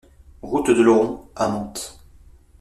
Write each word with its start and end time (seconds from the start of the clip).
Route 0.41 0.71
de 0.71 0.81
l'Oron 0.81 1.29
à 1.35 1.47
Manthes 1.47 2.01